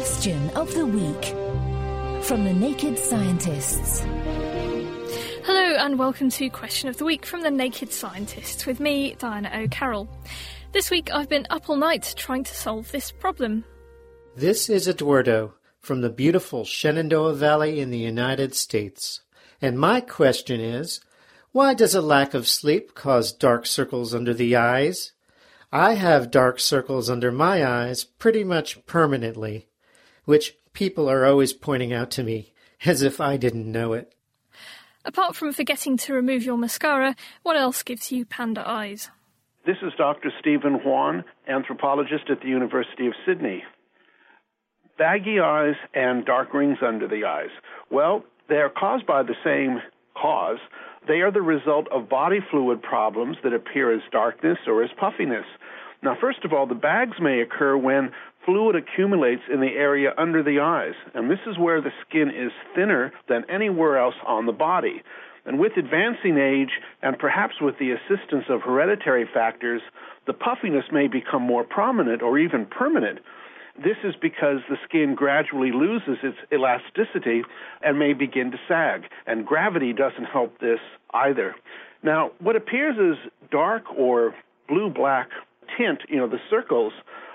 [0.00, 1.24] Question of the Week
[2.24, 4.00] from the Naked Scientists.
[5.44, 9.50] Hello, and welcome to Question of the Week from the Naked Scientists with me, Diana
[9.54, 10.08] O'Carroll.
[10.72, 13.62] This week I've been up all night trying to solve this problem.
[14.34, 19.20] This is Eduardo from the beautiful Shenandoah Valley in the United States.
[19.60, 21.00] And my question is
[21.52, 25.12] why does a lack of sleep cause dark circles under the eyes?
[25.70, 29.66] I have dark circles under my eyes pretty much permanently,
[30.24, 32.52] which people are always pointing out to me
[32.84, 34.14] as if I didn't know it.
[35.04, 39.10] Apart from forgetting to remove your mascara, what else gives you panda eyes?
[39.66, 40.30] This is Dr.
[40.40, 43.62] Stephen Juan, anthropologist at the University of Sydney.
[44.98, 47.50] Baggy eyes and dark rings under the eyes.
[47.90, 49.80] Well, they are caused by the same
[50.20, 50.58] cause.
[51.08, 55.46] They are the result of body fluid problems that appear as darkness or as puffiness.
[56.02, 58.12] Now, first of all, the bags may occur when
[58.44, 62.52] fluid accumulates in the area under the eyes, and this is where the skin is
[62.74, 65.02] thinner than anywhere else on the body.
[65.44, 66.70] And with advancing age,
[67.02, 69.82] and perhaps with the assistance of hereditary factors,
[70.26, 73.20] the puffiness may become more prominent or even permanent.
[73.76, 77.42] This is because the skin gradually loses its elasticity
[77.82, 80.80] and may begin to sag, and gravity doesn't help this
[81.14, 81.54] either.
[82.02, 84.34] Now, what appears as dark or
[84.68, 85.28] blue black
[85.76, 86.92] tint, you know, the circles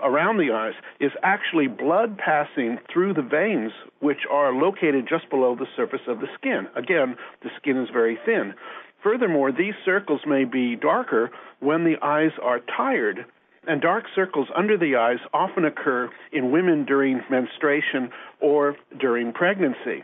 [0.00, 5.54] around the eyes, is actually blood passing through the veins, which are located just below
[5.54, 6.66] the surface of the skin.
[6.76, 8.54] Again, the skin is very thin.
[9.02, 11.30] Furthermore, these circles may be darker
[11.60, 13.26] when the eyes are tired
[13.68, 20.02] and dark circles under the eyes often occur in women during menstruation or during pregnancy.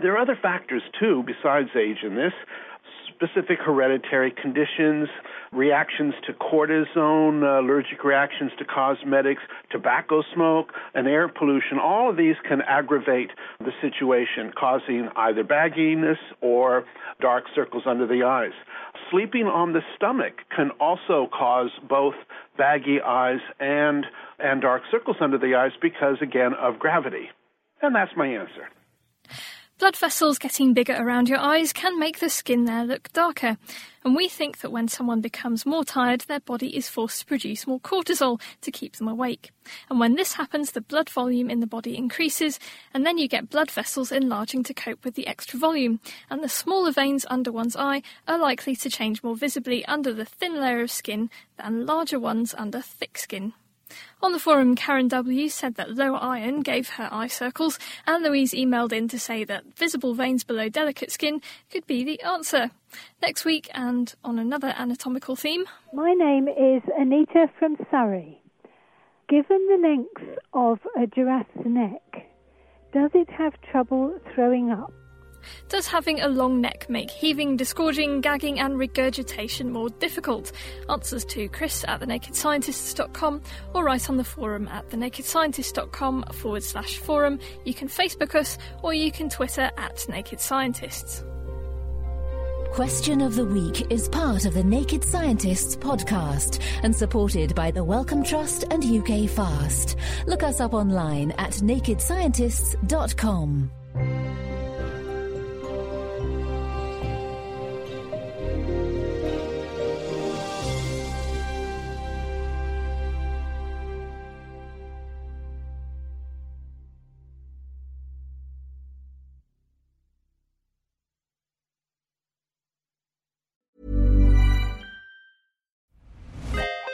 [0.00, 2.32] There are other factors too besides age in this
[3.20, 5.08] specific hereditary conditions,
[5.52, 11.78] reactions to cortisone, uh, allergic reactions to cosmetics, tobacco smoke, and air pollution.
[11.78, 16.84] All of these can aggravate the situation, causing either bagginess or
[17.20, 18.52] dark circles under the eyes.
[19.10, 22.14] Sleeping on the stomach can also cause both
[22.56, 24.06] baggy eyes and
[24.38, 27.28] and dark circles under the eyes because again of gravity.
[27.82, 28.68] And that's my answer.
[29.80, 33.56] Blood vessels getting bigger around your eyes can make the skin there look darker,
[34.04, 37.66] and we think that when someone becomes more tired, their body is forced to produce
[37.66, 39.52] more cortisol to keep them awake.
[39.88, 42.60] And when this happens, the blood volume in the body increases,
[42.92, 45.98] and then you get blood vessels enlarging to cope with the extra volume,
[46.28, 50.26] and the smaller veins under one's eye are likely to change more visibly under the
[50.26, 53.54] thin layer of skin than larger ones under thick skin.
[54.22, 55.48] On the forum, Karen W.
[55.48, 59.76] said that low iron gave her eye circles, and Louise emailed in to say that
[59.76, 61.40] visible veins below delicate skin
[61.70, 62.70] could be the answer.
[63.22, 65.64] Next week, and on another anatomical theme.
[65.92, 68.40] My name is Anita from Surrey.
[69.28, 72.26] Given the length of a giraffe's neck,
[72.92, 74.92] does it have trouble throwing up?
[75.68, 80.52] Does having a long neck make heaving, disgorging, gagging, and regurgitation more difficult?
[80.88, 83.42] Answers to Chris at thenakedscientists.com
[83.74, 87.38] or write on the forum at thenakedscientists.com forward slash forum.
[87.64, 91.24] You can Facebook us or you can Twitter at Naked Scientists.
[92.72, 97.82] Question of the Week is part of the Naked Scientists podcast and supported by the
[97.82, 99.96] Wellcome Trust and UK Fast.
[100.28, 103.70] Look us up online at nakedscientists.com.